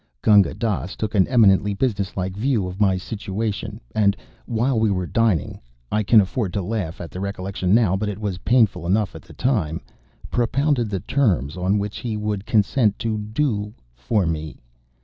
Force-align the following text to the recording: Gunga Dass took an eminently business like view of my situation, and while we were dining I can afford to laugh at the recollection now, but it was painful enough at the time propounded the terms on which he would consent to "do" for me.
Gunga 0.23 0.55
Dass 0.55 0.95
took 0.95 1.13
an 1.13 1.27
eminently 1.27 1.75
business 1.75 2.17
like 2.17 2.35
view 2.35 2.65
of 2.65 2.81
my 2.81 2.97
situation, 2.97 3.79
and 3.93 4.17
while 4.47 4.79
we 4.79 4.89
were 4.89 5.05
dining 5.05 5.61
I 5.91 6.01
can 6.01 6.19
afford 6.19 6.53
to 6.53 6.61
laugh 6.63 6.99
at 6.99 7.11
the 7.11 7.19
recollection 7.19 7.75
now, 7.75 7.95
but 7.95 8.09
it 8.09 8.17
was 8.17 8.39
painful 8.39 8.87
enough 8.87 9.13
at 9.13 9.21
the 9.21 9.33
time 9.33 9.79
propounded 10.31 10.89
the 10.89 11.01
terms 11.01 11.55
on 11.55 11.77
which 11.77 11.99
he 11.99 12.17
would 12.17 12.47
consent 12.47 12.97
to 12.97 13.15
"do" 13.19 13.75
for 13.93 14.25
me. 14.25 14.59